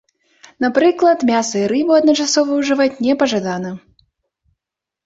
Напрыклад, 0.63 1.25
мяса 1.31 1.53
і 1.61 1.69
рыбу 1.73 1.91
адначасова 1.99 2.51
ўжываць 2.63 2.97
непажадана. 3.05 3.77